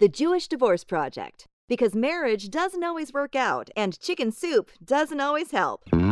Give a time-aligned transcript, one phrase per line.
[0.00, 1.46] The Jewish Divorce Project.
[1.68, 5.82] Because marriage doesn't always work out, and chicken soup doesn't always help.
[5.92, 6.08] We're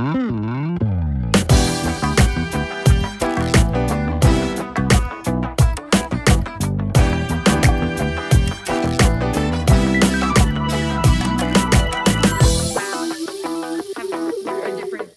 [14.76, 15.14] different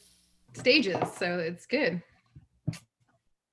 [0.53, 2.01] stages, so it's good.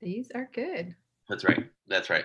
[0.00, 0.94] These are good.
[1.28, 1.68] That's right.
[1.88, 2.24] That's right.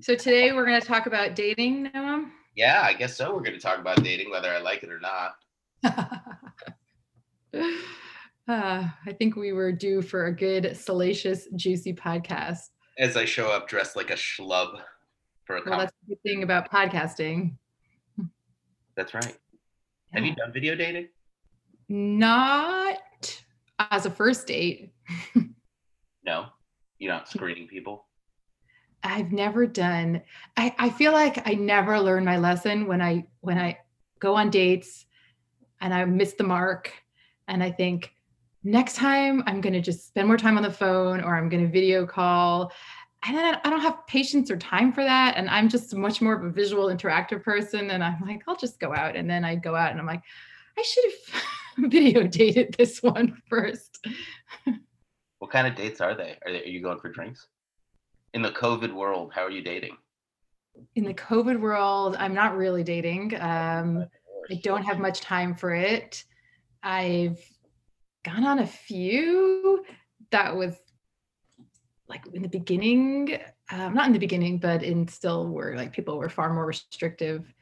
[0.00, 2.30] So today we're going to talk about dating, Noam.
[2.56, 3.34] Yeah, I guess so.
[3.34, 5.34] We're going to talk about dating, whether I like it or not.
[8.48, 12.70] Uh, I think we were due for a good, salacious, juicy podcast.
[12.98, 14.80] As I show up dressed like a schlub
[15.44, 17.52] for a Well, that's the good thing about podcasting.
[18.96, 19.36] That's right.
[20.12, 21.08] Have you done video dating?
[21.88, 22.98] Not
[23.78, 24.92] as a first date.
[26.24, 26.46] No.
[26.98, 28.06] You're not screening people?
[29.02, 30.22] I've never done.
[30.56, 33.78] I, I feel like I never learn my lesson when I when I
[34.18, 35.06] go on dates
[35.80, 36.92] and I miss the mark
[37.48, 38.14] and I think
[38.62, 41.64] next time I'm going to just spend more time on the phone or I'm going
[41.64, 42.72] to video call.
[43.26, 45.36] And then I don't have patience or time for that.
[45.36, 47.90] And I'm just much more of a visual interactive person.
[47.90, 49.14] And I'm like, I'll just go out.
[49.16, 50.22] And then I go out and I'm like,
[50.78, 54.06] I should have video dated this one first.
[55.38, 56.36] What kind of dates are they?
[56.44, 57.46] Are, they, are you going for drinks?
[58.32, 59.96] In the COVID world, how are you dating?
[60.94, 63.34] In the COVID world, I'm not really dating.
[63.40, 64.06] Um,
[64.50, 66.24] I don't have much time for it.
[66.82, 67.38] I've
[68.24, 69.84] gone on a few
[70.30, 70.76] that was
[72.08, 73.38] like in the beginning,
[73.70, 77.52] um, not in the beginning, but in still where like people were far more restrictive.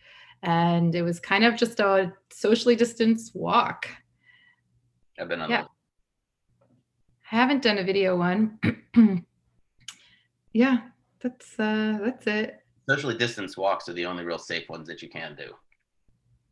[0.43, 3.89] And it was kind of just a socially distanced walk.
[5.19, 5.63] I've been on Yeah.
[5.63, 5.71] those.
[7.31, 8.59] I haven't done a video one.
[10.59, 10.79] yeah,
[11.21, 12.59] that's uh that's it.
[12.91, 15.53] Socially distanced walks are the only real safe ones that you can do.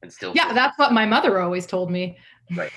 [0.03, 2.17] And still Yeah, that's what my mother always told me.
[2.55, 2.71] Right.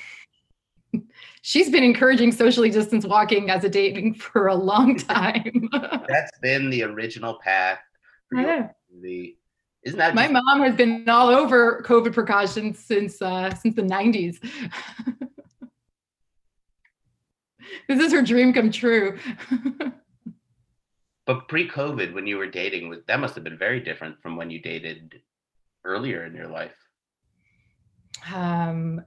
[1.44, 5.70] She's been encouraging socially distanced walking as a dating for a long time.
[6.08, 7.78] that's been the original path
[8.28, 9.38] for your community.
[9.84, 13.84] Isn't that My just- mom has been all over COVID precautions since uh, since the
[13.84, 14.40] 90s.
[17.88, 19.20] this is her dream come true.
[21.30, 24.60] But pre-COVID, when you were dating, that must have been very different from when you
[24.60, 25.22] dated
[25.86, 26.74] earlier in your life.
[28.34, 29.06] um,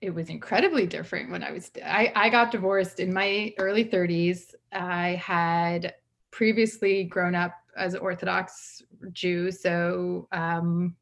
[0.00, 4.54] it was incredibly different when I was I, I got divorced in my early 30s.
[4.72, 5.92] I had
[6.30, 8.80] previously grown up as an Orthodox
[9.12, 10.96] Jew, so um,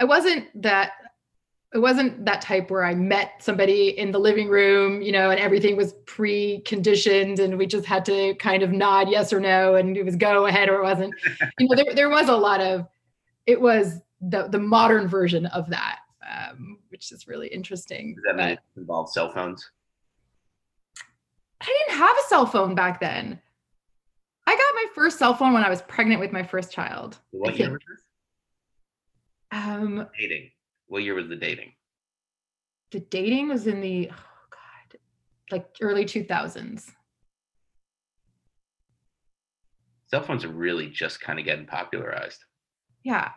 [0.00, 0.90] I wasn't that
[1.74, 5.40] it wasn't that type where I met somebody in the living room, you know, and
[5.40, 9.96] everything was pre-conditioned and we just had to kind of nod yes or no and
[9.96, 11.12] it was go ahead or it wasn't.
[11.58, 12.86] you know, there, there was a lot of
[13.46, 18.14] it was the the modern version of that, um, which is really interesting.
[18.14, 19.68] Does that mean But involved cell phones?
[21.60, 23.40] I didn't have a cell phone back then.
[24.46, 27.18] I got my first cell phone when I was pregnant with my first child.
[27.32, 28.02] What year was this?
[29.50, 30.50] Um, Dating.
[30.86, 31.72] What year was the dating?
[32.94, 34.98] the dating was in the oh god,
[35.50, 36.92] like early 2000s.
[40.06, 42.44] Cell phones are really just kind of getting popularized.
[43.02, 43.30] Yeah.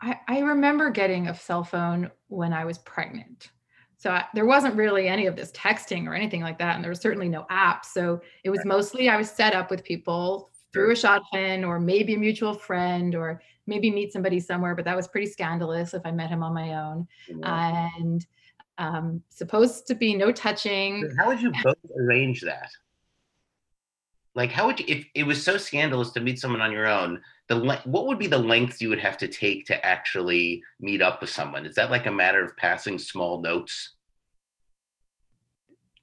[0.00, 3.52] I, I remember getting a cell phone when I was pregnant.
[3.98, 6.74] So I, there wasn't really any of this texting or anything like that.
[6.74, 7.84] And there was certainly no apps.
[7.92, 12.14] So it was mostly I was set up with people through a shadchan or maybe
[12.14, 14.74] a mutual friend or maybe meet somebody somewhere.
[14.74, 17.06] But that was pretty scandalous if I met him on my own.
[17.42, 18.26] And
[18.78, 21.10] um, supposed to be no touching.
[21.18, 22.70] How would you both arrange that?
[24.34, 27.20] Like, how would you, if it was so scandalous to meet someone on your own,
[27.48, 31.02] the le- what would be the lengths you would have to take to actually meet
[31.02, 31.66] up with someone?
[31.66, 33.96] Is that like a matter of passing small notes?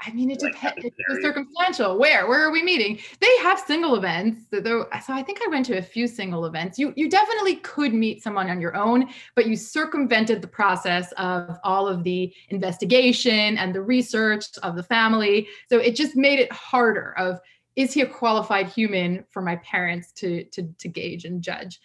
[0.02, 0.86] I mean, it Like depends.
[0.86, 2.00] It's circumstantial.
[2.00, 2.28] Where?
[2.28, 3.00] Where are we meeting?
[3.20, 4.46] They have single events.
[4.52, 6.80] So, so I think I went to a few single events.
[6.80, 11.58] You you definitely could meet someone on your own, but you circumvented the process of
[11.66, 15.48] all of the investigation and the research of the family.
[15.68, 17.14] So it just made it harder.
[17.18, 17.40] Of
[17.80, 21.80] is he a qualified human for my parents to to to gauge and judge?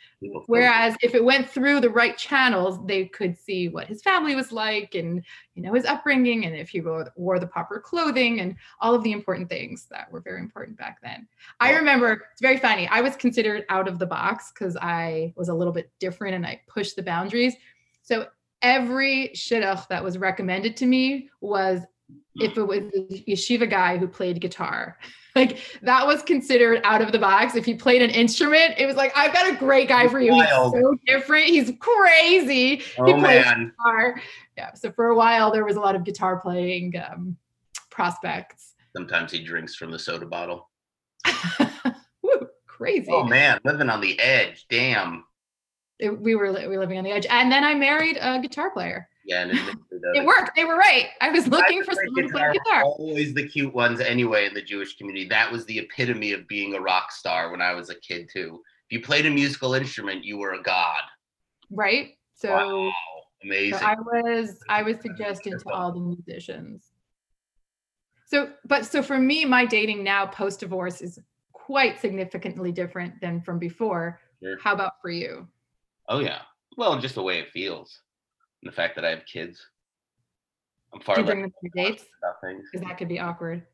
[0.46, 4.50] Whereas if it went through the right channels, they could see what his family was
[4.50, 5.22] like and
[5.54, 9.04] you know his upbringing and if he wore, wore the proper clothing and all of
[9.04, 11.28] the important things that were very important back then.
[11.60, 12.88] I remember it's very funny.
[12.88, 16.44] I was considered out of the box because I was a little bit different and
[16.44, 17.54] I pushed the boundaries.
[18.02, 18.26] So
[18.62, 21.82] every shidduch that was recommended to me was
[22.36, 24.98] if it was a yeshiva guy who played guitar.
[25.36, 27.56] Like that was considered out of the box.
[27.56, 30.30] If he played an instrument, it was like, I've got a great guy for you.
[30.32, 30.74] Wild.
[30.74, 31.46] He's so different.
[31.46, 32.82] He's crazy.
[32.98, 33.72] Oh he plays man.
[33.76, 34.20] guitar.
[34.56, 34.74] Yeah.
[34.74, 37.36] So for a while, there was a lot of guitar playing um,
[37.90, 38.74] prospects.
[38.96, 40.70] Sometimes he drinks from the soda bottle.
[42.22, 43.10] Woo, crazy.
[43.10, 44.66] Oh man, living on the edge.
[44.70, 45.24] Damn.
[45.98, 47.26] It- we were li- we were living on the edge.
[47.28, 49.08] And then I married a guitar player.
[49.24, 49.78] Yeah, and
[50.14, 50.54] It worked.
[50.54, 51.08] They were right.
[51.20, 52.84] I was looking for someone to play guitar.
[52.84, 55.26] Always the cute ones anyway in the Jewish community.
[55.28, 58.60] That was the epitome of being a rock star when I was a kid too.
[58.88, 61.00] If you played a musical instrument, you were a god.
[61.70, 62.18] Right.
[62.34, 63.80] So, wow, so amazing.
[63.82, 66.90] I was I was suggesting to all the musicians.
[68.26, 71.18] So, but so for me, my dating now post divorce is
[71.52, 74.20] quite significantly different than from before.
[74.42, 74.58] Sure.
[74.62, 75.48] How about for you?
[76.08, 76.40] oh yeah.
[76.76, 78.00] Well, just the way it feels,
[78.64, 79.60] and the fact that I have kids.
[80.92, 82.04] I'm far Do you bring them your dates?
[82.72, 83.66] Because that could be awkward.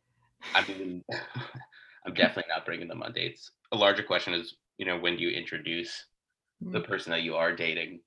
[0.54, 1.04] I mean,
[2.06, 3.52] I'm definitely not bringing them on dates.
[3.72, 6.06] A larger question is, you know, when do you introduce
[6.62, 6.72] Mm.
[6.72, 8.00] the person that you are dating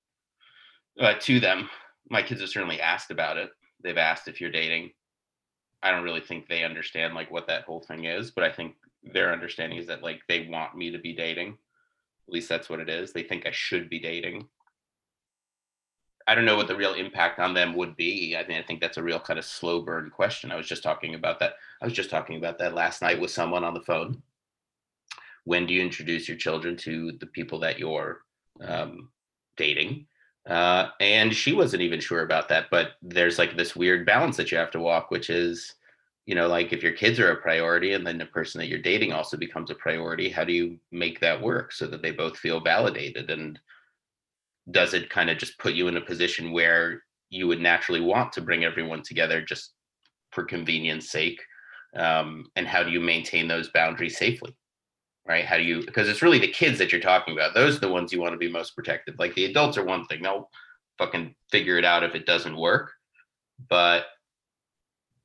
[0.99, 1.67] uh, to them?
[2.11, 3.49] My kids have certainly asked about it.
[3.83, 4.91] They've asked if you're dating.
[5.81, 8.75] I don't really think they understand like what that whole thing is, but I think
[9.01, 11.57] their understanding is that like they want me to be dating.
[12.27, 13.11] At least that's what it is.
[13.11, 14.47] They think I should be dating.
[16.27, 18.35] I don't know what the real impact on them would be.
[18.37, 20.51] I mean, I think that's a real kind of slow burn question.
[20.51, 21.55] I was just talking about that.
[21.81, 24.21] I was just talking about that last night with someone on the phone.
[25.45, 28.21] When do you introduce your children to the people that you're
[28.61, 29.09] um,
[29.57, 30.07] dating?
[30.47, 32.67] Uh, and she wasn't even sure about that.
[32.71, 35.75] But there's like this weird balance that you have to walk, which is,
[36.25, 38.79] you know, like if your kids are a priority and then the person that you're
[38.79, 42.37] dating also becomes a priority, how do you make that work so that they both
[42.37, 43.29] feel validated?
[43.29, 43.59] And
[44.71, 48.31] does it kind of just put you in a position where you would naturally want
[48.33, 49.73] to bring everyone together just
[50.31, 51.41] for convenience sake?
[51.95, 54.55] Um, and how do you maintain those boundaries safely?
[55.25, 55.45] Right?
[55.45, 57.53] How do you, because it's really the kids that you're talking about.
[57.53, 59.15] Those are the ones you want to be most protective.
[59.19, 60.49] Like the adults are one thing, they'll
[60.97, 62.91] fucking figure it out if it doesn't work.
[63.69, 64.05] But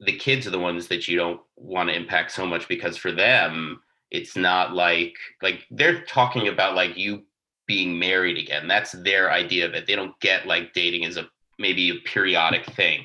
[0.01, 3.11] the kids are the ones that you don't want to impact so much because for
[3.11, 3.81] them,
[4.11, 7.25] it's not like, like they're talking about like you
[7.69, 8.67] being married again.
[8.67, 9.87] That's their idea of it.
[9.87, 11.29] They don't get like dating as a
[11.61, 13.05] maybe a periodic thing,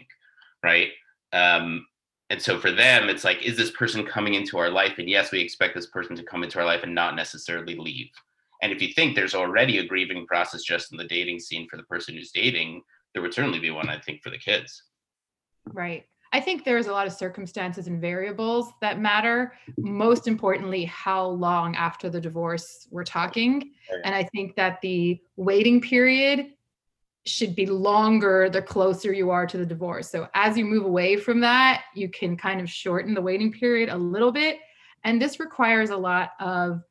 [0.64, 0.90] right?
[1.32, 1.86] Um,
[2.30, 4.98] and so for them, it's like, is this person coming into our life?
[4.98, 8.10] And yes, we expect this person to come into our life and not necessarily leave.
[8.64, 11.78] And if you think there's already a grieving process just in the dating scene for
[11.78, 12.82] the person who's dating,
[13.14, 14.84] there would certainly be one, I think, for the kids.
[15.66, 16.06] Right.
[16.34, 19.54] I think there's a lot of circumstances and variables that matter.
[19.78, 23.72] Most importantly, how long after the divorce we're talking.
[24.04, 26.54] And I think that the waiting period
[27.26, 30.10] should be longer the closer you are to the divorce.
[30.10, 33.90] So as you move away from that, you can kind of shorten the waiting period
[33.90, 34.58] a little bit.
[35.04, 36.82] And this requires a lot of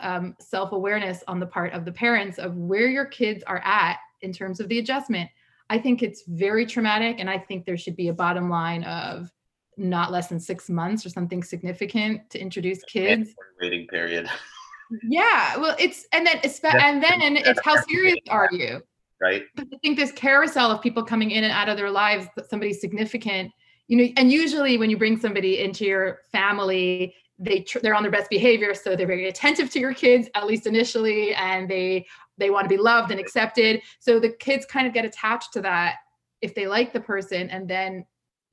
[0.00, 3.98] um, self awareness on the part of the parents of where your kids are at
[4.22, 5.30] in terms of the adjustment.
[5.72, 9.30] I think it's very traumatic, and I think there should be a bottom line of
[9.78, 13.34] not less than six months or something significant to introduce kids.
[13.58, 14.28] Waiting period,
[15.08, 18.82] Yeah, well, it's and then it's and then it's how serious are you?
[19.22, 19.44] right?
[19.54, 22.50] But I think this carousel of people coming in and out of their lives, that
[22.50, 23.50] somebody's significant,
[23.88, 28.02] you know, and usually when you bring somebody into your family, they tr- they're on
[28.02, 32.06] their best behavior, so they're very attentive to your kids at least initially, and they
[32.38, 33.82] they want to be loved and accepted.
[34.00, 35.96] So the kids kind of get attached to that
[36.40, 38.06] if they like the person, and then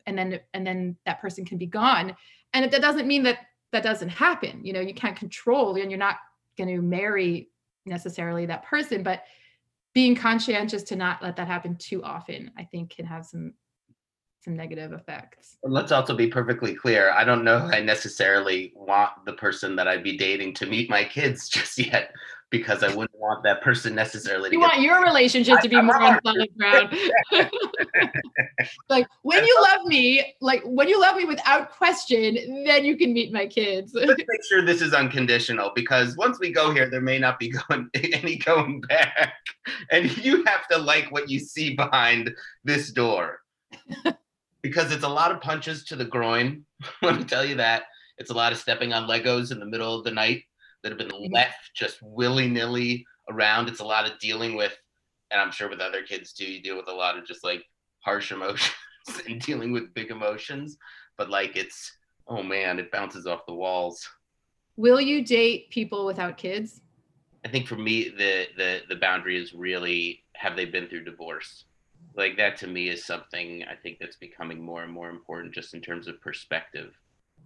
[0.06, 2.16] and then and then that person can be gone,
[2.54, 3.40] and that doesn't mean that
[3.72, 4.66] that doesn't happen.
[4.66, 6.18] You know, you can't control, and you're not
[6.58, 7.50] going to marry
[7.86, 9.24] necessarily that person, but
[9.94, 13.54] being conscientious to not let that happen too often, I think can have some
[14.42, 15.58] some negative effects.
[15.64, 17.12] Let's also be perfectly clear.
[17.12, 20.90] I don't know if I necessarily want the person that I'd be dating to meet
[20.90, 22.12] my kids just yet,
[22.52, 25.76] because I wouldn't want that person necessarily to You get want your relationship to be
[25.76, 26.96] I- I more on solid ground.
[28.90, 33.14] like when you love me, like when you love me without question, then you can
[33.14, 33.92] meet my kids.
[33.94, 37.50] let's make sure this is unconditional because once we go here, there may not be
[37.70, 39.34] going any going back.
[39.92, 42.32] And you have to like what you see behind
[42.64, 43.42] this door.
[44.62, 46.66] because it's a lot of punches to the groin.
[47.02, 47.84] Let me tell you that.
[48.18, 50.44] It's a lot of stepping on Legos in the middle of the night
[50.84, 51.34] that have been mm-hmm.
[51.34, 53.68] left just willy-nilly around.
[53.68, 54.78] It's a lot of dealing with,
[55.32, 57.64] and I'm sure with other kids too, you deal with a lot of just like
[58.00, 58.74] harsh emotions
[59.28, 60.78] and dealing with big emotions.
[61.18, 61.92] But like it's
[62.28, 64.08] oh man, it bounces off the walls.
[64.78, 66.82] Will you date people without kids?
[67.46, 71.66] I think for me, the the the boundary is really have they been through divorce?
[72.16, 75.74] like that to me is something I think that's becoming more and more important just
[75.74, 76.94] in terms of perspective.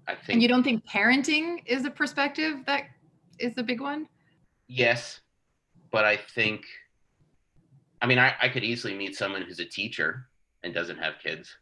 [0.08, 2.84] I think And you don't think parenting is a perspective that
[3.40, 4.08] is the big one?
[4.68, 5.20] yes,
[5.92, 6.66] but I think
[8.02, 10.28] I mean I, I could easily meet someone who's a teacher
[10.63, 11.56] and doesn't have kids.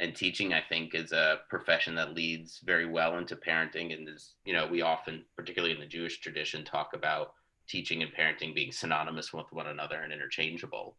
[0.00, 4.34] And teaching, I think, is a profession that leads very well into parenting and is,
[4.44, 7.34] you know, we often, particularly in the Jewish tradition, talk about
[7.68, 10.96] teaching and parenting being synonymous with one another and interchangeable.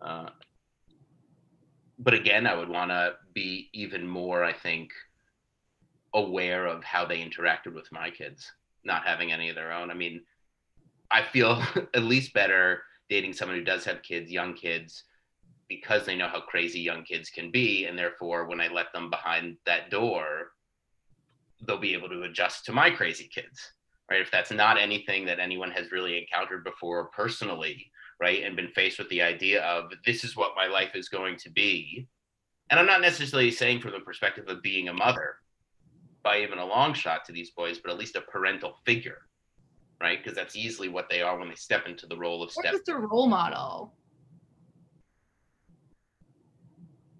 [0.00, 0.30] Uh,
[1.98, 4.90] but again, I would want to be even more, I think,
[6.14, 8.50] aware of how they interacted with my kids,
[8.84, 9.90] not having any of their own.
[9.90, 10.22] I mean,
[11.10, 11.62] I feel
[11.94, 15.04] at least better dating someone who does have kids, young kids,
[15.68, 17.86] because they know how crazy young kids can be.
[17.86, 20.52] And therefore, when I let them behind that door,
[21.66, 23.72] they'll be able to adjust to my crazy kids,
[24.10, 24.20] right?
[24.20, 28.42] If that's not anything that anyone has really encountered before personally, right?
[28.42, 31.50] And been faced with the idea of this is what my life is going to
[31.50, 32.06] be.
[32.70, 35.36] And I'm not necessarily saying from the perspective of being a mother
[36.22, 39.18] by even a long shot to these boys, but at least a parental figure,
[40.00, 40.18] right?
[40.22, 42.72] Because that's easily what they are when they step into the role of Or step.
[42.72, 43.94] just a role model.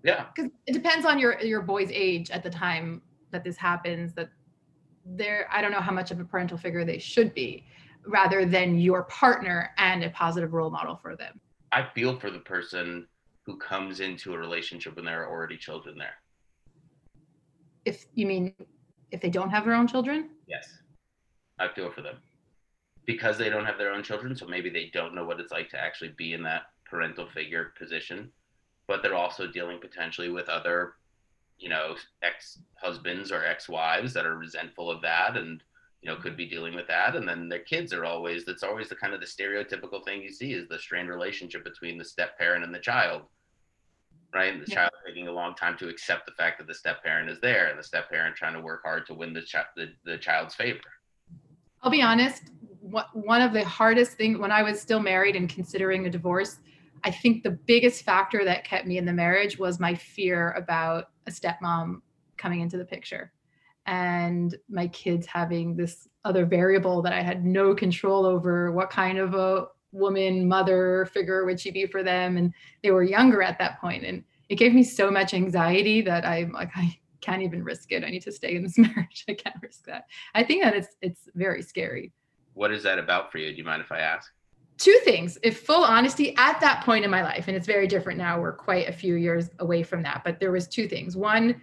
[0.05, 0.27] Yeah.
[0.35, 4.31] because it depends on your your boy's age at the time that this happens that
[5.07, 7.65] they're i don't know how much of a parental figure they should be
[8.05, 11.41] rather than your partner and a positive role model for them
[11.71, 13.07] I feel for the person
[13.47, 16.17] who comes into a relationship when there are already children there.
[17.85, 18.53] if you mean
[19.13, 20.69] if they don't have their own children Yes.
[21.59, 22.17] I feel for them
[23.07, 24.37] because they don't have their own children.
[24.37, 27.73] So maybe they don't know what it's like to actually be in that parental figure
[27.79, 28.31] position,
[28.87, 30.95] but they're also dealing potentially with other,
[31.59, 35.63] you know, ex husbands or ex wives that are resentful of that and,
[36.01, 37.17] you know, could be dealing with that.
[37.17, 40.33] And then their kids are always, that's always the kind of the stereotypical thing you
[40.33, 43.23] see is the strained relationship between the step parent and the child.
[44.35, 44.53] Right.
[44.53, 44.75] And the Yeah.
[44.77, 47.69] child taking a long time to accept the fact that the step parent is there
[47.69, 50.55] and the step parent trying to work hard to win the, chi- the, the child's
[50.55, 50.81] favor.
[51.83, 52.45] i'll be honest
[52.81, 56.59] what, one of the hardest things when i was still married and considering a divorce
[57.05, 61.11] i think the biggest factor that kept me in the marriage was my fear about
[61.27, 62.01] a stepmom
[62.37, 63.33] coming into the picture
[63.87, 68.71] and my kids having this other variable that I had no control over.
[68.71, 72.37] What kind of a woman, mother figure would she be for them?
[72.37, 76.27] And they were younger at that point, and it gave me so much anxiety that
[76.27, 78.05] I'm like, I can't even risk it.
[78.05, 79.25] I need to stay in this marriage.
[79.29, 80.07] I can't risk that.
[80.35, 82.13] I think that it's it's very scary.
[82.55, 83.51] What is that about for you?
[83.51, 84.31] Do you mind if I ask?
[84.79, 85.39] Two things.
[85.43, 88.41] If full honesty, at that point in my life, and it's very different now.
[88.41, 91.17] We're quite a few years away from that, but there was two things.
[91.17, 91.63] One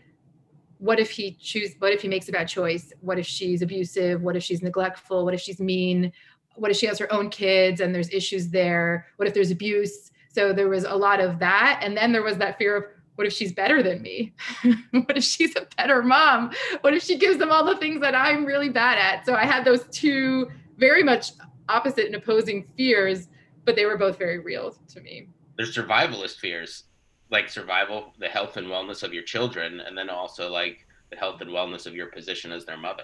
[0.79, 4.21] what if he choose what if he makes a bad choice what if she's abusive
[4.21, 6.12] what if she's neglectful what if she's mean
[6.56, 9.08] what if she has her own kids and there's issues there?
[9.18, 10.12] What if there's abuse?
[10.32, 11.79] So there was a lot of that.
[11.84, 12.84] And then there was that fear of
[13.15, 14.34] what if she's better than me?
[14.91, 16.51] What if she's a better mom?
[16.82, 19.25] What if she gives them all the things that i'm really bad at?
[19.25, 21.32] So i had those two very much
[21.68, 23.27] opposite and opposing fears
[23.65, 25.27] but they were both very real to me.
[25.56, 26.86] There's survivalist fears,
[27.29, 31.41] like survival, the health and wellness of your children, and then also like the health
[31.41, 33.03] and wellness of your position as their mother.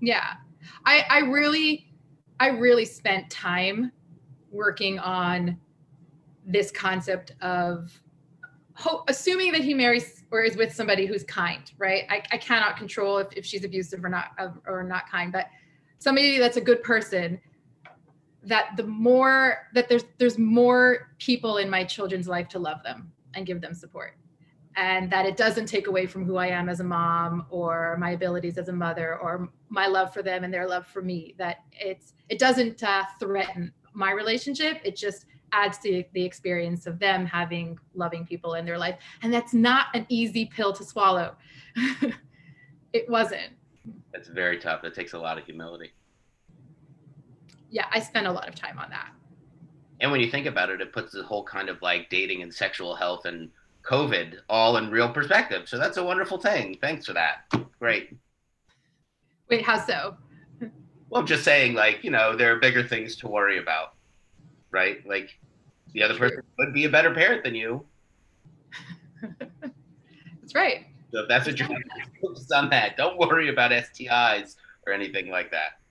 [0.00, 0.34] yeah.
[0.86, 1.91] I i really
[2.40, 3.92] i really spent time
[4.50, 5.58] working on
[6.44, 7.90] this concept of
[9.08, 12.04] assuming that he marries or is with somebody who's kind right?
[12.08, 14.30] I, I cannot control if, if she's abusive or not
[14.66, 15.46] or not kind but
[15.98, 17.40] somebody that's a good person
[18.44, 23.12] that the more that there's there's more people in my children's life to love them
[23.34, 24.16] and give them support
[24.76, 28.10] and that it doesn't take away from who I am as a mom or my
[28.10, 31.58] abilities as a mother or my love for them and their love for me that
[31.72, 34.80] it's it doesn't uh, threaten my relationship.
[34.84, 38.98] It just adds to the experience of them having loving people in their life.
[39.22, 41.36] And that's not an easy pill to swallow.
[42.92, 43.52] It wasn't.
[44.12, 44.82] That's very tough.
[44.82, 45.92] That takes a lot of humility.
[47.70, 49.12] yeah i spent a lot of time on that.
[50.00, 52.52] And when you think about it, it puts the whole kind of like dating and
[52.52, 53.50] sexual health and
[53.82, 55.68] COVID all in real perspective.
[55.68, 56.78] So that's a wonderful thing.
[56.80, 57.52] Thanks for that.
[57.78, 58.16] Great.
[59.50, 60.16] wait how so
[61.10, 63.94] Well, I'm just saying, like, you know, there are bigger things to worry about,
[64.70, 65.06] right?
[65.06, 65.38] Like,
[65.92, 67.84] the other person could be a better parent than you.
[69.20, 71.82] that's right So if that's what you're doing,
[72.20, 72.96] focus on that.
[72.96, 75.81] Don't worry about STIs or anything like that.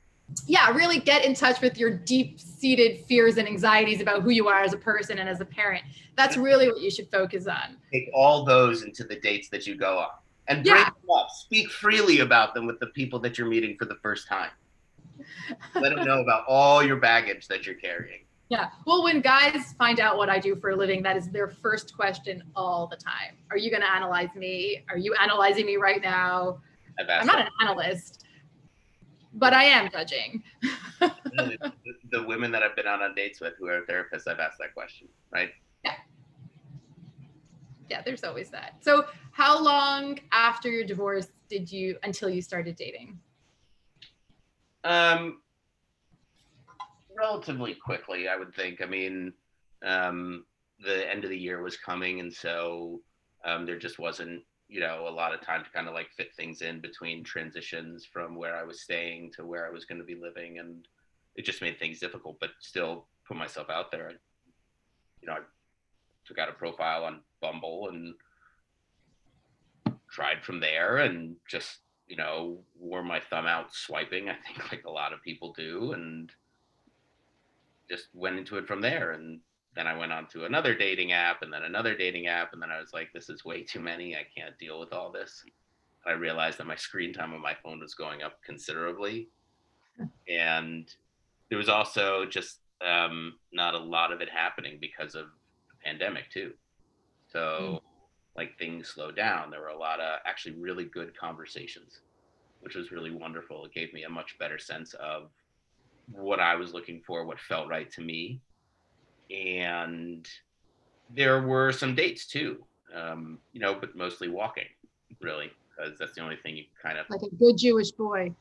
[0.48, 4.48] Yeah, really get in touch with your deep seated fears and anxieties about who you
[4.48, 5.84] are as a person and as a parent.
[6.16, 7.78] That's really what you should focus on.
[7.92, 10.10] Take all those into the dates that you go on
[10.48, 10.86] and bring Yeah.
[10.86, 11.30] them up.
[11.32, 14.52] Speak freely about them with the people that you're meeting for the first time.
[15.76, 18.22] Let them know about all your baggage that you're carrying.
[18.50, 18.70] Yeah.
[18.86, 21.96] Well, when guys find out what I do for a living, that is their first
[21.96, 23.38] question all the time.
[23.50, 24.84] Are you going to analyze me?
[24.90, 26.60] Are you analyzing me right now?
[27.00, 28.26] I'm not an analyst,
[29.34, 30.44] but I am judging.
[31.00, 31.72] the,
[32.12, 34.74] the women that I've been out on dates with who are therapists, I've asked that
[34.74, 35.50] question, right?
[35.84, 35.96] Yeah.
[37.90, 38.76] Yeah, there's always that.
[38.82, 43.20] So, how long after your divorce did you until you started dating?
[44.84, 45.42] Um,
[47.18, 48.82] relatively quickly, I would think.
[48.82, 49.34] I mean,
[49.84, 50.46] um,
[50.80, 53.02] the end of the year was coming, and so
[53.46, 56.34] um, there just wasn't, you know, a lot of time to kind of like fit
[56.34, 60.06] things in between transitions from where I was staying to where I was going to
[60.06, 60.88] be living, and
[61.36, 62.38] it just made things difficult.
[62.40, 64.14] But still, put myself out there.
[65.22, 65.40] You know, I
[66.26, 68.14] took out a profile on Bumble and
[70.10, 74.30] tried from there, and just you know wore my thumb out swiping.
[74.30, 76.32] I think like a lot of people do, and
[77.90, 79.12] just went into it from there.
[79.12, 79.42] And
[79.76, 82.54] then I went on to another dating app and then another dating app.
[82.54, 84.16] And then I was like, this is way too many.
[84.16, 85.44] I can't deal with all this.
[86.06, 89.30] And I realized that my screen time on my phone was going up considerably.
[90.28, 90.94] And
[91.50, 95.28] there was also just um, not a lot of it happening because of
[95.70, 96.54] the pandemic, too.
[97.32, 97.82] So, mm.
[98.36, 99.52] like, things slowed down.
[99.52, 102.00] There were a lot of actually really good conversations,
[102.60, 103.66] which was really wonderful.
[103.66, 105.30] It gave me a much better sense of
[106.12, 108.42] what I was looking for, what felt right to me.
[109.32, 110.28] And
[111.16, 112.64] there were some dates too,
[112.96, 114.66] um, you know, but mostly walking,
[115.22, 118.34] really, because that's the only thing you kind of like a good Jewish boy.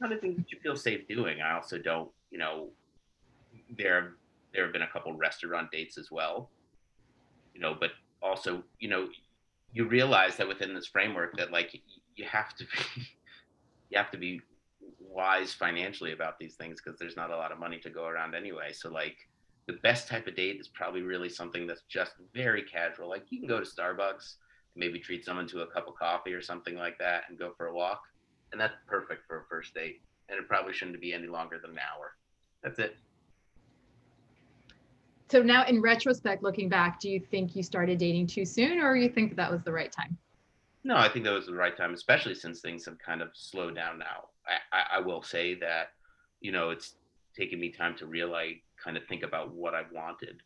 [0.00, 1.40] Not a thing that you feel safe doing.
[1.40, 2.68] I also don't, you know,
[3.78, 4.14] there
[4.52, 6.50] there have been a couple restaurant dates as well,
[7.54, 7.90] you know, but
[8.22, 9.08] also, you know,
[9.72, 11.80] you realize that within this framework that like
[12.16, 13.02] you have to be
[13.90, 14.40] you have to be
[15.00, 18.34] wise financially about these things because there's not a lot of money to go around
[18.34, 18.72] anyway.
[18.72, 19.16] So like
[19.66, 23.08] the best type of date is probably really something that's just very casual.
[23.08, 24.34] Like you can go to Starbucks,
[24.74, 27.66] maybe treat someone to a cup of coffee or something like that and go for
[27.66, 28.02] a walk.
[28.50, 30.02] And that's perfect for a first date.
[30.28, 32.16] And it probably shouldn't be any longer than an hour.
[32.62, 32.96] That's it.
[35.30, 38.96] So now in retrospect, looking back, do you think you started dating too soon or
[38.96, 40.18] you think that, that was the right time?
[40.84, 43.76] No, I think that was the right time, especially since things have kind of slowed
[43.76, 44.28] down now.
[44.72, 45.92] I, I, will say that,
[46.40, 46.96] you know, it's
[47.36, 50.42] taken me time to really kind of think about what I wanted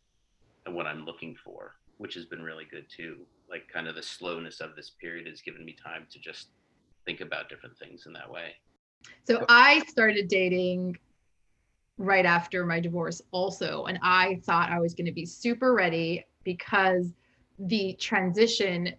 [0.65, 3.25] and what I'm looking for, which has been really good too.
[3.49, 6.49] Like kind of the slowness of this period has given me time to just
[7.05, 8.51] think about different things in that way.
[9.25, 10.97] So I started dating
[11.97, 16.25] right after my divorce also and I thought I was going to be super ready
[16.43, 17.13] because
[17.57, 18.93] the transition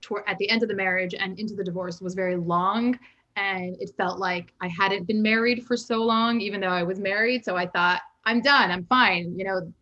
[0.00, 2.96] toward at the end of the marriage and into the divorce was very long
[3.36, 7.00] and it felt like I hadn't been married for so long, even though I was
[7.00, 7.44] married.
[7.44, 9.38] So I thought, I'm done, I'm fine.
[9.38, 9.72] You know,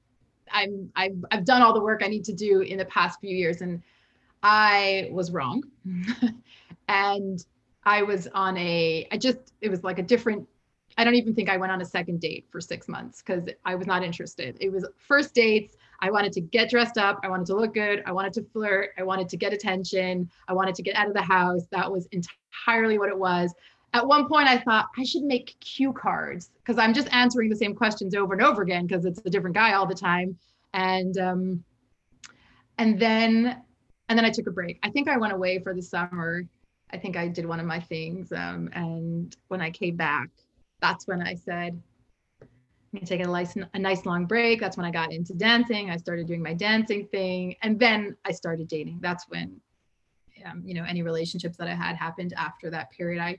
[0.50, 3.34] I'm I've I've done all the work I need to do in the past few
[3.34, 3.82] years, and
[4.42, 5.62] I was wrong.
[6.88, 7.44] and
[7.84, 10.46] I was on a I just it was like a different
[10.98, 13.74] I don't even think I went on a second date for six months because I
[13.74, 14.56] was not interested.
[14.60, 15.76] It was first dates.
[16.00, 17.20] I wanted to get dressed up.
[17.22, 18.02] I wanted to look good.
[18.04, 18.90] I wanted to flirt.
[18.98, 20.28] I wanted to get attention.
[20.48, 21.62] I wanted to get out of the house.
[21.70, 23.54] That was entirely what it was.
[23.94, 27.56] At one point, I thought I should make cue cards because I'm just answering the
[27.56, 30.38] same questions over and over again because it's a different guy all the time.
[30.72, 31.64] And um,
[32.78, 33.62] and then
[34.08, 34.78] and then I took a break.
[34.82, 36.44] I think I went away for the summer.
[36.90, 38.32] I think I did one of my things.
[38.32, 40.28] Um, and when I came back,
[40.80, 41.80] that's when I said,
[42.94, 44.60] I'm taking a nice, a nice long break.
[44.60, 45.90] That's when I got into dancing.
[45.90, 47.56] I started doing my dancing thing.
[47.62, 48.98] And then I started dating.
[49.00, 49.58] That's when,
[50.44, 53.22] um, you know, any relationships that I had happened after that period.
[53.22, 53.38] I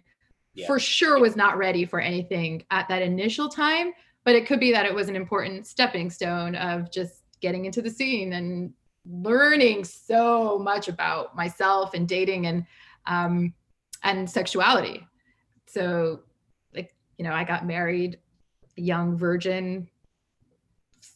[0.54, 0.68] yeah.
[0.68, 4.72] for sure was not ready for anything at that initial time, but it could be
[4.72, 8.74] that it was an important stepping stone of just getting into the scene and
[9.06, 12.66] learning so much about myself and dating and,
[13.06, 13.54] um,
[14.04, 15.06] and sexuality.
[15.68, 16.22] So
[16.74, 18.20] like you know, I got married,
[18.76, 19.88] young virgin,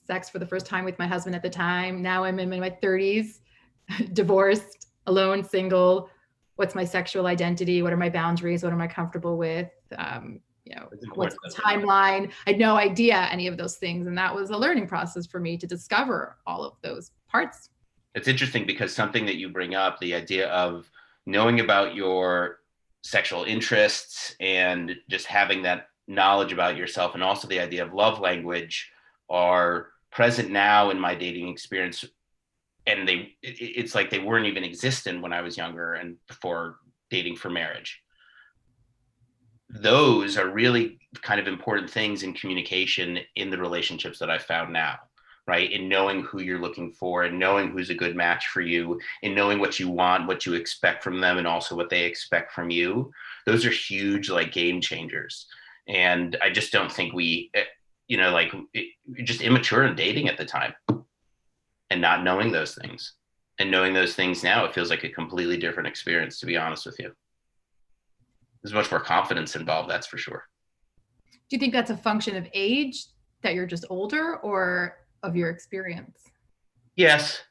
[0.08, 2.02] sex for the first time with my husband at the time.
[2.02, 3.40] Now I'm in my 30s,
[4.14, 6.10] divorced, alone, single.
[6.58, 7.82] What's my sexual identity?
[7.82, 8.64] What are my boundaries?
[8.64, 9.70] What am I comfortable with?
[9.98, 12.32] Um, you know, what's the timeline?
[12.46, 14.08] I had no idea any of those things.
[14.08, 17.70] And that was a learning process for me to discover all of those parts.
[18.16, 20.90] It's interesting because something that you bring up, the idea of
[21.26, 22.60] knowing about your
[23.04, 28.20] sexual interests and just having that knowledge about yourself and also the idea of love
[28.20, 28.92] language
[29.30, 32.04] are present now in my dating experience
[32.88, 36.78] and they it's like they weren't even existent when i was younger and before
[37.12, 38.02] dating for marriage
[39.70, 44.72] those are really kind of important things in communication in the relationships that I found
[44.72, 44.96] now,
[45.46, 45.72] right?
[45.72, 49.36] In knowing who you're looking for and knowing who's a good match for you, and
[49.36, 52.70] knowing what you want, what you expect from them, and also what they expect from
[52.70, 53.12] you.
[53.46, 55.48] Those are huge, like game changers.
[55.88, 57.64] And I just don't think we, eh,
[58.08, 58.88] you know, like it,
[59.24, 60.74] just immature in dating at the time
[61.90, 63.14] and not knowing those things.
[63.60, 66.86] And knowing those things now, it feels like a completely different experience, to be honest
[66.86, 67.12] with you.
[68.62, 70.44] There's much more confidence involved that's for sure.
[71.50, 73.06] Do you think that's a function of age
[73.42, 76.20] that you're just older or of your experience?
[76.96, 77.44] Yes.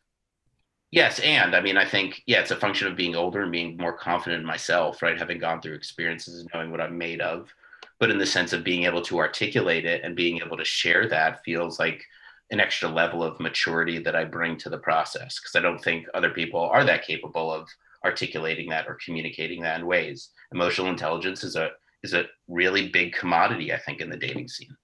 [0.93, 3.77] Yes and i mean i think yeah it's a function of being older and being
[3.77, 7.53] more confident in myself right having gone through experiences and knowing what i'm made of.
[7.99, 11.09] But in the sense of being able to articulate it and being able to share
[11.09, 12.05] that feels like
[12.51, 16.07] an extra level of maturity that i bring to the process because i don't think
[16.15, 17.69] other people are that capable of
[18.07, 20.31] articulating that or communicating that in ways.
[20.53, 21.71] Emotional intelligence is a
[22.03, 24.75] is a really big commodity, I think, in the dating scene.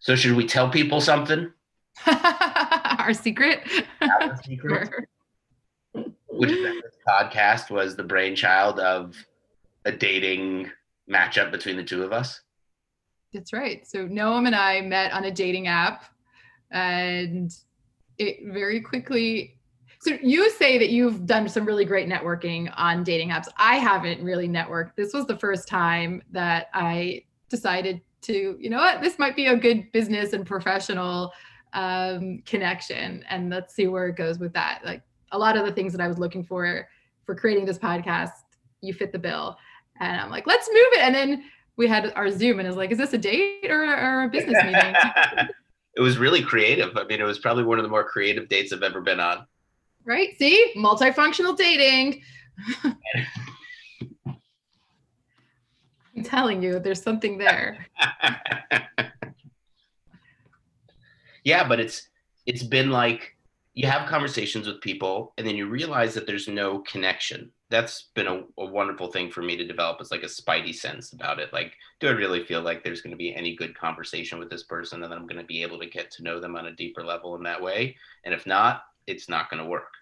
[0.00, 1.52] So should we tell people something?
[2.06, 3.60] Our secret.
[4.00, 4.90] Our secret.
[6.28, 9.14] Which this podcast was the brainchild of
[9.84, 10.70] a dating
[11.10, 12.40] matchup between the two of us.
[13.32, 13.86] That's right.
[13.86, 16.04] So Noam and I met on a dating app
[16.70, 17.54] and
[18.18, 19.56] it very quickly
[20.06, 23.48] so you say that you've done some really great networking on dating apps.
[23.56, 24.94] I haven't really networked.
[24.94, 29.46] This was the first time that I decided to, you know what, this might be
[29.46, 31.32] a good business and professional
[31.72, 33.24] um, connection.
[33.28, 34.82] And let's see where it goes with that.
[34.84, 35.02] Like
[35.32, 36.88] a lot of the things that I was looking for
[37.24, 38.30] for creating this podcast,
[38.82, 39.56] you fit the bill.
[39.98, 41.00] And I'm like, let's move it.
[41.00, 41.44] And then
[41.76, 44.28] we had our Zoom and I was like, is this a date or, or a
[44.28, 44.94] business meeting?
[45.96, 46.96] it was really creative.
[46.96, 49.46] I mean, it was probably one of the more creative dates I've ever been on
[50.06, 50.38] right?
[50.38, 52.22] See, multifunctional dating.
[56.16, 57.86] I'm telling you, there's something there.
[61.44, 62.08] yeah, but it's
[62.46, 63.36] it's been like
[63.74, 67.52] you have conversations with people and then you realize that there's no connection.
[67.68, 69.98] That's been a, a wonderful thing for me to develop.
[70.00, 71.52] It's like a spidey sense about it.
[71.52, 74.62] Like, do I really feel like there's going to be any good conversation with this
[74.62, 77.04] person and I'm going to be able to get to know them on a deeper
[77.04, 77.96] level in that way?
[78.24, 79.92] And if not, it's not going to work.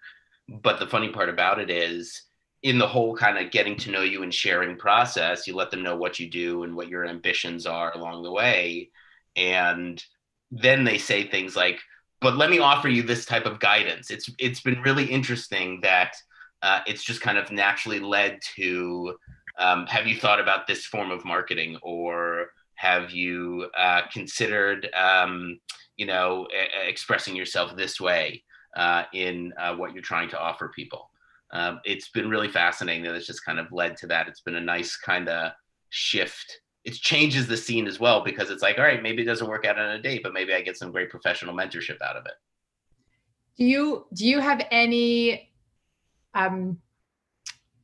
[0.47, 2.21] But the funny part about it is,
[2.61, 5.83] in the whole kind of getting to know you and sharing process, you let them
[5.83, 8.89] know what you do and what your ambitions are along the way.
[9.35, 10.03] And
[10.49, 11.79] then they say things like,
[12.21, 14.09] but let me offer you this type of guidance.
[14.09, 16.15] It's it's been really interesting that
[16.65, 19.15] uh, it's just kind of naturally led to
[19.59, 25.59] um, have you thought about this form of marketing or have you uh, considered um,
[25.95, 26.47] you know
[26.87, 28.43] expressing yourself this way
[28.75, 31.09] uh, in uh, what you're trying to offer people.
[31.51, 34.27] Um, it's been really fascinating that it's just kind of led to that.
[34.27, 35.53] It's been a nice kind of
[35.89, 36.59] shift.
[36.83, 39.65] It changes the scene as well because it's like, all right, maybe it doesn't work
[39.65, 42.33] out on a date, but maybe I get some great professional mentorship out of it.
[43.57, 45.49] Do you do you have any
[46.35, 46.77] um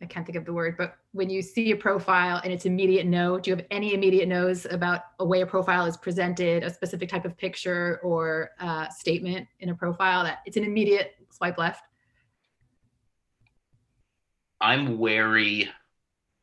[0.01, 3.05] I can't think of the word, but when you see a profile and it's immediate
[3.05, 6.73] no, do you have any immediate no's about a way a profile is presented, a
[6.73, 11.59] specific type of picture or uh, statement in a profile that it's an immediate swipe
[11.59, 11.85] left?
[14.59, 15.69] I'm wary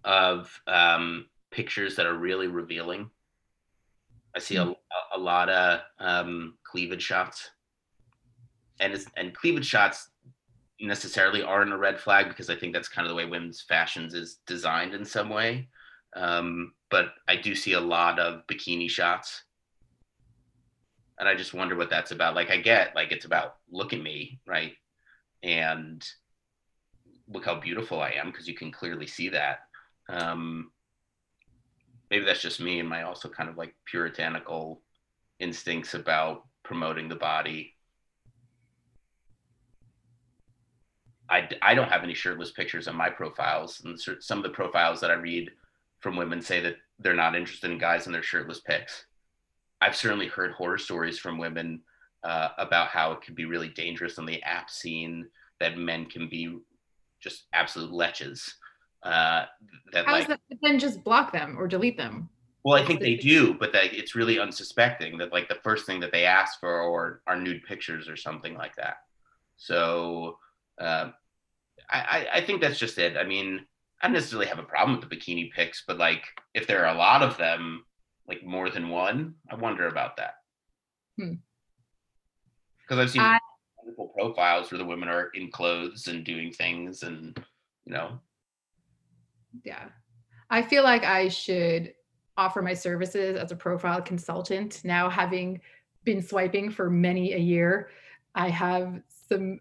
[0.04, 3.10] of um, pictures that are really revealing.
[4.36, 4.72] I see a,
[5.14, 7.50] a lot of um, cleavage shots,
[8.78, 10.10] and it's, and cleavage shots
[10.80, 14.14] necessarily aren't a red flag because I think that's kind of the way women's fashions
[14.14, 15.68] is designed in some way.
[16.14, 19.42] Um, but I do see a lot of bikini shots.
[21.18, 22.36] And I just wonder what that's about.
[22.36, 24.72] Like I get like it's about look at me, right?
[25.42, 26.04] And
[27.28, 29.60] look how beautiful I am because you can clearly see that.
[30.08, 30.70] Um,
[32.10, 34.80] maybe that's just me and my also kind of like puritanical
[35.40, 37.74] instincts about promoting the body
[41.30, 43.82] I, I don't have any shirtless pictures on my profiles.
[43.84, 45.50] And some of the profiles that I read
[46.00, 49.04] from women say that they're not interested in guys in their shirtless pics.
[49.80, 51.82] I've certainly heard horror stories from women
[52.24, 55.26] uh, about how it can be really dangerous on the app scene,
[55.60, 56.58] that men can be
[57.20, 58.50] just absolute leches.
[59.02, 59.44] Uh,
[59.92, 60.40] that How like, that?
[60.62, 62.28] Then just block them or delete them.
[62.64, 66.00] Well, I think they do, but that it's really unsuspecting that like the first thing
[66.00, 68.96] that they ask for or are nude pictures or something like that.
[69.56, 70.38] So
[70.78, 71.10] uh,
[71.90, 73.16] I, I think that's just it.
[73.16, 73.64] I mean,
[74.02, 76.24] I don't necessarily have a problem with the bikini pics, but like
[76.54, 77.84] if there are a lot of them,
[78.26, 80.34] like more than one, I wonder about that.
[81.16, 81.38] Because
[82.90, 82.98] hmm.
[82.98, 83.38] I've seen I,
[83.78, 87.42] wonderful profiles where the women are in clothes and doing things, and
[87.84, 88.20] you know.
[89.64, 89.88] Yeah,
[90.50, 91.94] I feel like I should
[92.36, 94.82] offer my services as a profile consultant.
[94.84, 95.60] Now, having
[96.04, 97.90] been swiping for many a year,
[98.34, 99.60] I have some,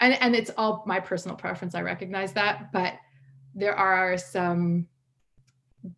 [0.00, 1.74] and, and it's all my personal preference.
[1.74, 2.94] I recognize that, but
[3.54, 4.86] there are some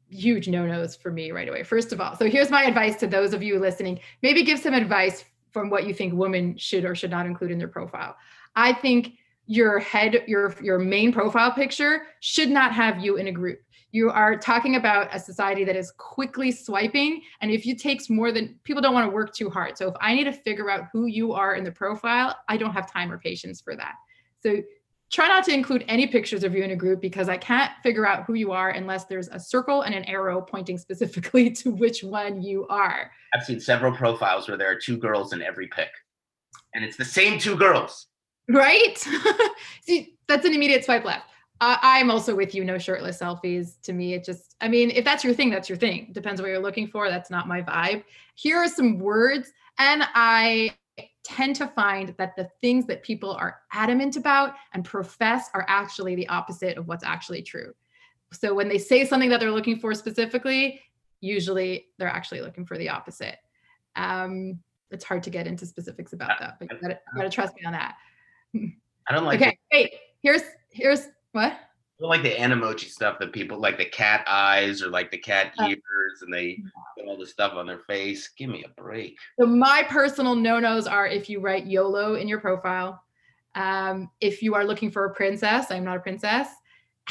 [0.09, 1.63] huge no-nos for me right away.
[1.63, 4.01] First of all, so here's my advice to those of you listening.
[4.23, 7.59] Maybe give some advice from what you think women should or should not include in
[7.59, 8.17] their profile.
[8.55, 9.15] I think
[9.47, 13.61] your head, your your main profile picture should not have you in a group.
[13.93, 17.23] You are talking about a society that is quickly swiping.
[17.41, 19.79] And if it takes more than people don't want to work too hard.
[19.79, 22.73] So if I need to figure out who you are in the profile, I don't
[22.73, 23.95] have time or patience for that.
[24.43, 24.63] So
[25.11, 28.07] try not to include any pictures of you in a group because I can't figure
[28.07, 32.03] out who you are unless there's a circle and an arrow pointing specifically to which
[32.03, 33.11] one you are.
[33.35, 35.91] I've seen several profiles where there are two girls in every pic,
[36.75, 38.07] and it's the same two girls.
[38.49, 38.99] Right?
[39.83, 41.31] See, that's an immediate swipe left.
[41.61, 42.65] Uh, I'm also with you.
[42.65, 43.81] No shirtless selfies.
[43.83, 46.11] To me, it just, I mean, if that's your thing, that's your thing.
[46.13, 47.09] Depends what you're looking for.
[47.09, 48.05] That's not my vibe.
[48.35, 49.53] Here are some words.
[49.79, 50.75] And I
[51.25, 56.15] tend to find that the things that people are adamant about and profess are actually
[56.15, 57.73] the opposite of what's actually true.
[58.33, 60.81] So when they say something that they're looking for specifically,
[61.21, 63.39] usually they're actually looking for the opposite.
[63.97, 67.55] Um, it's hard to get into specifics about that, but you gotta, you gotta trust
[67.57, 67.97] me on that.
[68.55, 69.41] I don't like.
[69.41, 69.95] Okay, wait.
[70.23, 71.53] Here's here's what.
[71.53, 75.19] I don't like the Animoji stuff that people like the cat eyes or like the
[75.19, 76.63] cat Uh, ears, and they
[76.97, 78.29] put all this stuff on their face.
[78.37, 79.17] Give me a break.
[79.41, 83.03] So my personal no-nos are if you write YOLO in your profile,
[83.55, 86.49] um, if you are looking for a princess, I'm not a princess,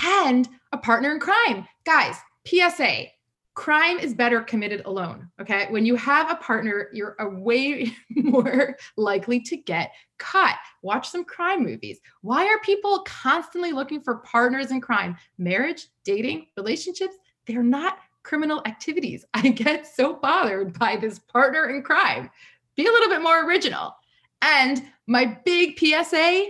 [0.03, 1.67] and a partner in crime.
[1.85, 3.07] Guys, PSA,
[3.55, 5.29] crime is better committed alone.
[5.41, 5.67] Okay.
[5.69, 10.57] When you have a partner, you're a way more likely to get caught.
[10.81, 11.99] Watch some crime movies.
[12.21, 15.17] Why are people constantly looking for partners in crime?
[15.37, 17.15] Marriage, dating, relationships,
[17.47, 19.25] they're not criminal activities.
[19.33, 22.29] I get so bothered by this partner in crime.
[22.75, 23.95] Be a little bit more original.
[24.41, 26.49] And my big PSA,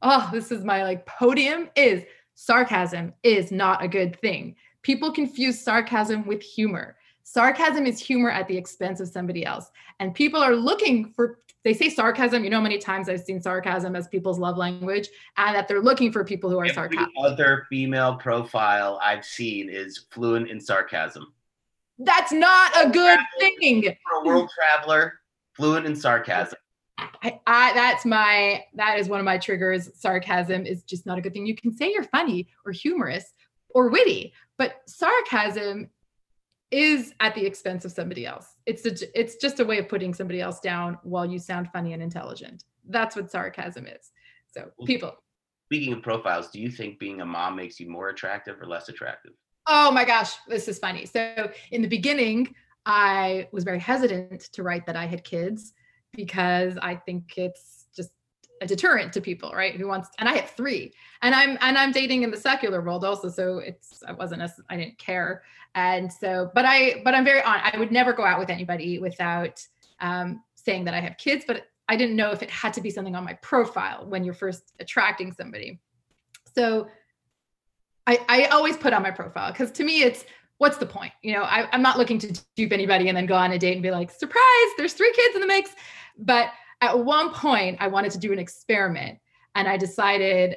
[0.00, 4.56] oh, this is my like podium is sarcasm is not a good thing.
[4.86, 6.96] People confuse sarcasm with humor.
[7.24, 9.72] Sarcasm is humor at the expense of somebody else.
[9.98, 12.44] And people are looking for, they say sarcasm.
[12.44, 15.82] You know, how many times I've seen sarcasm as people's love language, and that they're
[15.82, 17.12] looking for people who are Every sarcastic.
[17.18, 21.34] other female profile I've seen is fluent in sarcasm.
[21.98, 23.82] That's not a good thing.
[23.82, 25.14] For a world traveler,
[25.54, 26.60] fluent in sarcasm.
[26.96, 29.90] I, I that's my that is one of my triggers.
[29.98, 31.44] Sarcasm is just not a good thing.
[31.44, 33.34] You can say you're funny or humorous
[33.70, 35.90] or witty, but sarcasm
[36.70, 38.56] is at the expense of somebody else.
[38.66, 41.92] It's a, it's just a way of putting somebody else down while you sound funny
[41.92, 42.64] and intelligent.
[42.88, 44.10] That's what sarcasm is.
[44.52, 45.12] So people,
[45.66, 48.88] Speaking of profiles, do you think being a mom makes you more attractive or less
[48.88, 49.32] attractive?
[49.66, 51.06] Oh my gosh, this is funny.
[51.06, 52.54] So in the beginning,
[52.86, 55.72] I was very hesitant to write that I had kids
[56.12, 57.75] because I think it's
[58.60, 59.74] a deterrent to people, right?
[59.74, 60.92] Who wants and I had three.
[61.22, 63.28] And I'm and I'm dating in the secular world also.
[63.28, 65.42] So it's I wasn't as I didn't care.
[65.74, 67.60] And so, but I but I'm very on.
[67.62, 69.64] I would never go out with anybody without
[70.00, 72.90] um, saying that I have kids, but I didn't know if it had to be
[72.90, 75.80] something on my profile when you're first attracting somebody.
[76.54, 76.88] So
[78.06, 80.24] I, I always put on my profile because to me it's
[80.58, 81.12] what's the point?
[81.22, 83.74] You know, I, I'm not looking to dupe anybody and then go on a date
[83.74, 85.70] and be like, surprise, there's three kids in the mix.
[86.18, 86.48] But
[86.80, 89.18] at one point, I wanted to do an experiment
[89.54, 90.56] and I decided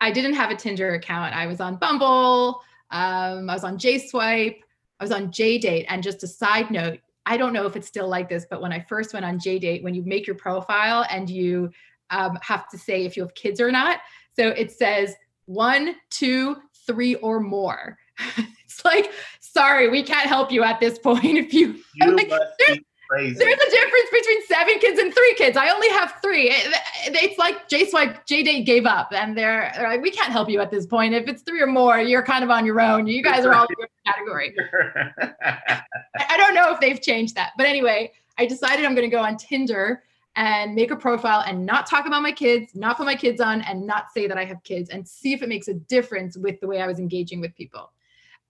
[0.00, 1.34] I didn't have a Tinder account.
[1.34, 4.58] I was on Bumble, um, I was on J Swipe,
[5.00, 5.86] I was on J Date.
[5.88, 8.72] And just a side note, I don't know if it's still like this, but when
[8.72, 11.70] I first went on J Date, when you make your profile and you
[12.10, 14.00] um, have to say if you have kids or not,
[14.34, 15.14] so it says
[15.46, 16.56] one, two,
[16.86, 17.98] three, or more.
[18.64, 21.24] it's like, sorry, we can't help you at this point.
[21.24, 22.78] If you, You like, there's,
[23.08, 23.34] crazy.
[23.38, 25.56] there's a difference between seven kids and three kids.
[25.56, 26.50] I only have three.
[26.50, 26.74] It-
[27.10, 30.48] it's like J Swipe, J Date gave up, and they're, they're like, we can't help
[30.50, 31.14] you at this point.
[31.14, 33.06] If it's three or more, you're kind of on your own.
[33.06, 34.54] You guys are all in your category.
[35.22, 37.52] I don't know if they've changed that.
[37.56, 40.02] But anyway, I decided I'm going to go on Tinder
[40.36, 43.62] and make a profile and not talk about my kids, not put my kids on,
[43.62, 46.60] and not say that I have kids and see if it makes a difference with
[46.60, 47.90] the way I was engaging with people.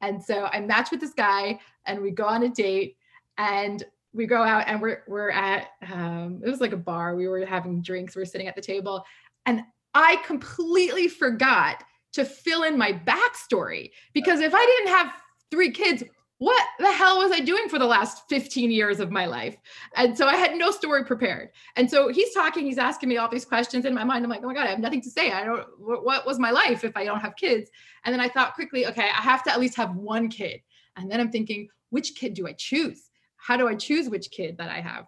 [0.01, 2.97] And so I match with this guy and we go on a date
[3.39, 3.85] and
[4.19, 7.15] we go out and we're we're at um, it was like a bar.
[7.15, 9.05] We were having drinks, We're sitting at the table,
[9.47, 9.63] and
[9.95, 15.13] I completely forgot to fill in my backstory because if I didn't have
[15.51, 16.03] three kids,
[16.39, 19.57] what the hell was I doing for the last 15 years of my life?
[19.97, 21.51] And so I had no story prepared.
[21.77, 24.25] And so he's talking, he's asking me all these questions in my mind.
[24.25, 25.33] I'm like, oh my God, I have nothing to say.
[25.33, 27.71] I don't, what was my life if I don't have kids?
[28.05, 30.61] And then I thought quickly, okay, I have to at least have one kid.
[30.97, 33.08] And then I'm thinking, which kid do I choose?
[33.49, 35.07] How do I choose which kid that I have?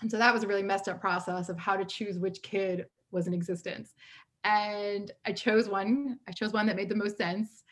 [0.00, 2.86] And so that was a really messed up process of how to choose which kid
[3.10, 3.92] was in existence.
[4.42, 6.18] And I chose one.
[6.26, 7.64] I chose one that made the most sense.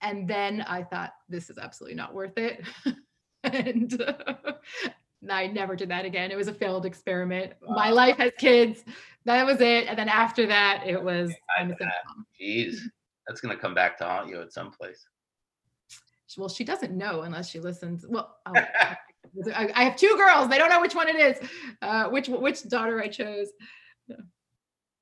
[0.00, 2.64] And then I thought, this is absolutely not worth it.
[3.44, 4.52] and uh,
[5.30, 6.30] I never did that again.
[6.30, 7.52] It was a failed experiment.
[7.60, 7.74] Wow.
[7.74, 8.86] My life has kids.
[9.26, 9.86] That was it.
[9.86, 11.30] And then after that, it was.
[12.40, 12.78] Jeez,
[13.28, 15.06] that's gonna come back to haunt you at some place.
[16.38, 18.06] Well, she doesn't know unless she listens.
[18.08, 18.38] Well,
[19.54, 20.48] I have two girls.
[20.48, 21.48] They don't know which one it is.
[21.80, 23.48] Uh, which which daughter I chose.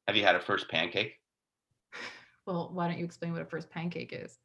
[0.07, 1.15] Have you had a first pancake?
[2.47, 4.39] Well, why don't you explain what a first pancake is?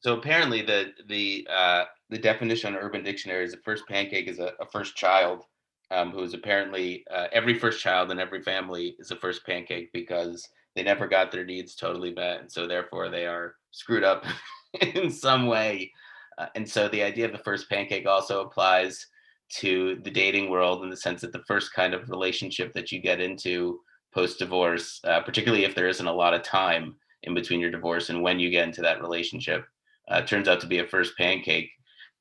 [0.00, 4.38] So apparently, the the uh, the definition on Urban Dictionary is the first pancake is
[4.38, 5.44] a, a first child,
[5.90, 9.92] um, who is apparently uh, every first child in every family is a first pancake
[9.92, 14.24] because they never got their needs totally met, and so therefore they are screwed up
[14.94, 15.92] in some way.
[16.38, 19.06] Uh, and so the idea of the first pancake also applies
[19.50, 23.00] to the dating world in the sense that the first kind of relationship that you
[23.00, 23.80] get into
[24.14, 28.08] post divorce, uh, particularly if there isn't a lot of time in between your divorce
[28.08, 29.64] and when you get into that relationship,
[30.08, 31.70] uh, turns out to be a first pancake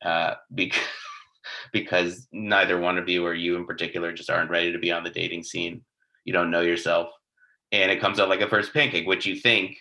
[0.04, 0.80] uh, because
[1.72, 5.04] because neither one of you or you in particular just aren't ready to be on
[5.04, 5.82] the dating scene.
[6.26, 7.10] You don't know yourself,
[7.72, 9.78] and it comes out like a first pancake, which you think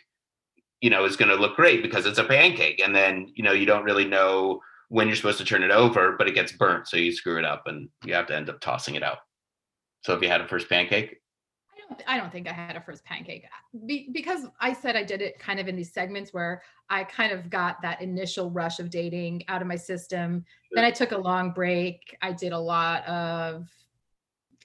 [0.80, 3.52] you know is going to look great because it's a pancake, and then you know
[3.52, 6.88] you don't really know when you're supposed to turn it over, but it gets burnt,
[6.88, 9.18] so you screw it up, and you have to end up tossing it out.
[10.02, 11.16] So if you had a first pancake,
[11.72, 14.96] I don't I don't think I had a first pancake uh, Be- because I said
[14.96, 18.50] I did it kind of in these segments where I kind of got that initial
[18.50, 20.44] rush of dating out of my system.
[20.68, 20.76] Sure.
[20.76, 22.16] Then I took a long break.
[22.22, 23.68] I did a lot of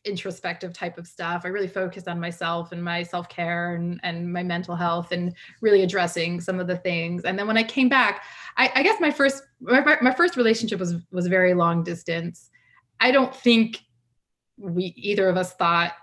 [0.06, 1.44] introspective type of stuff.
[1.46, 5.34] I really focused on myself and my self care and, and my mental health and
[5.62, 7.24] really addressing some of the things.
[7.24, 8.24] And then when I came back,
[8.58, 12.50] I, I guess my first my, my first relationship was was very long distance.
[13.00, 13.80] I don't think
[14.58, 15.94] we either of us thought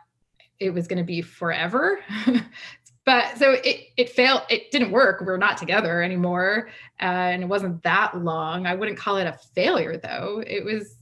[0.59, 2.01] it was going to be forever.
[3.05, 4.43] but so it it failed.
[4.49, 5.23] It didn't work.
[5.25, 6.69] We're not together anymore,
[7.01, 8.67] uh, and it wasn't that long.
[8.67, 10.43] I wouldn't call it a failure though.
[10.47, 10.97] It was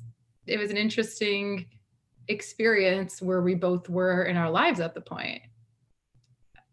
[0.46, 1.66] it was an interesting
[2.28, 5.42] experience where we both were in our lives at the point.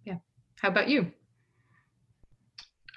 [0.04, 0.18] Yeah.
[0.60, 1.12] How about you?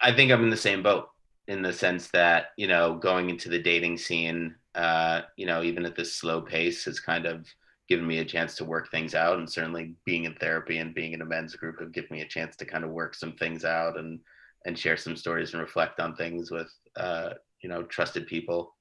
[0.01, 1.09] I think I'm in the same boat
[1.49, 5.85] in the sense that you know going into the dating scene, uh, you know, even
[5.85, 7.47] at this slow pace, has kind of
[7.89, 11.15] given me a chance to work things out and certainly being in therapy and being
[11.15, 13.65] in a men's group have given me a chance to kind of work some things
[13.65, 14.21] out and
[14.67, 17.31] and share some stories and reflect on things with uh,
[17.63, 18.77] you know trusted people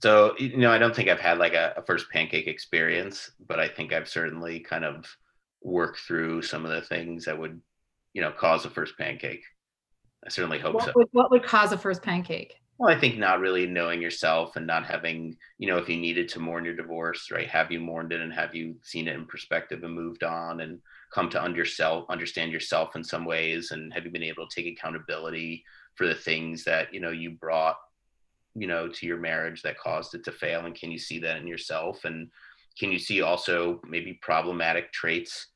[0.00, 3.58] so you know i don't think i've had like a, a, first pancake experience but
[3.58, 5.04] i think i've certainly kind of
[5.62, 7.60] worked through some of the things that would
[8.12, 9.42] you know cause a first pancake
[10.24, 13.18] i certainly hope what so would, what would cause a first pancake well, I think
[13.18, 16.76] not really knowing yourself and not having, you know, if you needed to mourn your
[16.76, 17.48] divorce, right?
[17.48, 20.78] Have you mourned it and have you seen it in perspective and moved on and
[21.12, 23.72] come to underself, understand yourself in some ways?
[23.72, 25.64] And have you been able to take accountability
[25.96, 27.78] for the things that, you know, you brought,
[28.54, 30.66] you know, to your marriage that caused it to fail?
[30.66, 32.04] And can you see that in yourself?
[32.04, 32.28] And
[32.78, 35.48] can you see also maybe problematic traits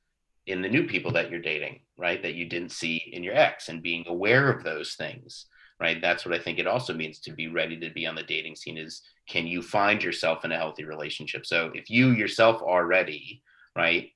[0.47, 2.23] in the new people that you're dating, right?
[2.23, 5.47] That you didn't see in your ex and being aware of those things
[5.83, 8.23] right that's what i think it also means to be ready to be on the
[8.23, 12.63] dating scene is can you find yourself in a healthy relationship so if you yourself
[12.65, 13.43] are ready
[13.77, 14.11] right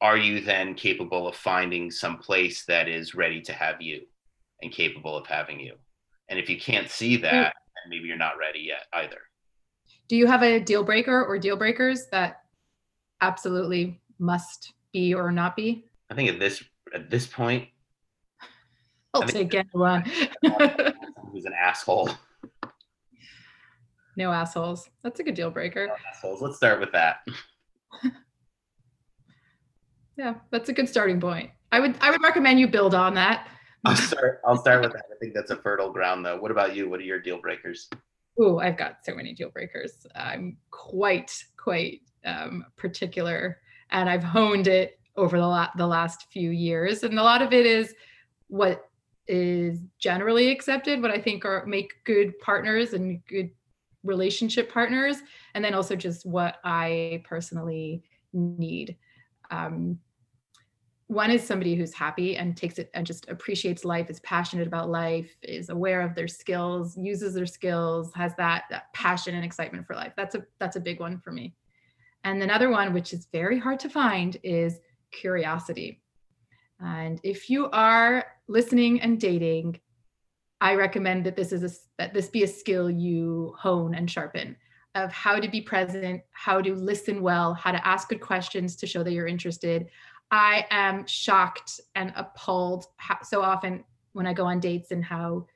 [0.00, 4.02] are you then capable of finding some place that is ready to have you
[4.62, 5.74] and capable of having you
[6.28, 7.22] and if you can't see mm.
[7.22, 7.54] that
[7.88, 9.18] maybe you're not ready yet either
[10.08, 12.42] do you have a deal breaker or deal breakers that
[13.20, 16.62] absolutely must be or not be i think at this
[16.94, 17.68] at this point
[19.14, 20.02] I'll take anyone.
[21.32, 22.10] who's an asshole.
[24.16, 24.88] No assholes.
[25.02, 25.86] That's a good deal breaker.
[25.86, 26.42] No assholes.
[26.42, 27.18] Let's start with that.
[30.16, 31.50] yeah, that's a good starting point.
[31.72, 33.48] I would I would recommend you build on that.
[33.84, 35.06] I'll start I'll start with that.
[35.10, 36.38] I think that's a fertile ground though.
[36.38, 36.88] What about you?
[36.88, 37.88] What are your deal breakers?
[38.38, 40.06] Oh, I've got so many deal breakers.
[40.14, 46.50] I'm quite quite um, particular and I've honed it over the, la- the last few
[46.50, 47.94] years and a lot of it is
[48.48, 48.88] what
[49.26, 53.50] is generally accepted, what I think are make good partners and good
[54.02, 55.16] relationship partners,
[55.54, 58.96] and then also just what I personally need.
[59.50, 59.98] Um,
[61.08, 64.88] one is somebody who's happy and takes it and just appreciates life, is passionate about
[64.88, 69.86] life, is aware of their skills, uses their skills, has that, that passion and excitement
[69.86, 70.12] for life.
[70.16, 71.54] That's a that's a big one for me.
[72.24, 74.80] And another one, which is very hard to find, is
[75.12, 76.00] curiosity.
[76.80, 79.80] And if you are listening and dating,
[80.60, 84.56] I recommend that this is a that this be a skill you hone and sharpen
[84.94, 88.86] of how to be present, how to listen well, how to ask good questions to
[88.86, 89.88] show that you're interested.
[90.34, 95.46] I am shocked and appalled how, so often when I go on dates and how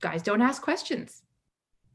[0.00, 1.22] guys don't ask questions.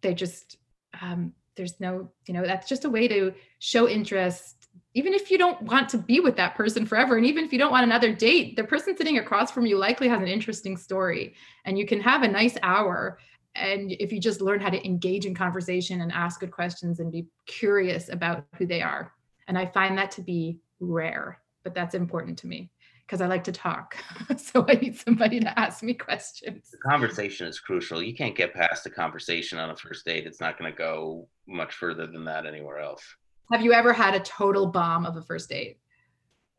[0.01, 0.57] They just
[1.01, 4.67] um, there's no you know that's just a way to show interest.
[4.93, 7.57] Even if you don't want to be with that person forever and even if you
[7.57, 11.33] don't want another date the person sitting across from you likely has an interesting story.
[11.65, 13.17] And you can have a nice hour
[13.55, 17.11] and if you just learn how to engage in conversation and ask good questions and
[17.11, 19.11] be curious about who they are.
[19.47, 22.69] And i find that to be rare but that's important to me
[23.05, 23.95] because i like to talk
[24.37, 28.01] so i need somebody to ask me questions The conversation is crucial.
[28.01, 30.25] You can't get past a conversation on a first date.
[30.25, 33.03] It's not going to go much further than that anywhere else.
[33.51, 35.77] have you ever had a total bomb of a first date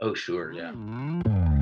[0.04, 0.52] Oh, sure.
[0.52, 0.72] Yeah.
[0.72, 1.61] Mm.